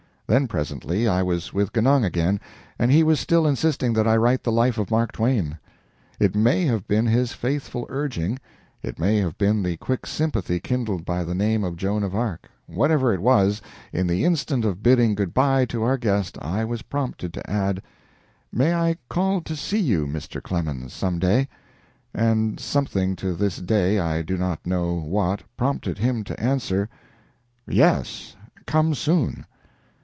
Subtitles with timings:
[0.27, 2.39] Then presently I was with Genung again
[2.79, 5.57] and he was still insisting that I write the life of Mark Twain.
[6.21, 8.39] It may have been his faithful urging,
[8.81, 12.49] it may have been the quick sympathy kindled by the name of "Joan of Arc";
[12.65, 13.61] whatever it was,
[13.91, 17.81] in the instant of bidding good by to our guest I was prompted to add:
[18.53, 20.41] "May I call to see you, Mr.
[20.41, 21.49] Clemens, some day?"
[22.13, 26.87] And something to this day I do not know what prompted him to answer:
[27.67, 29.45] "Yes, come soon."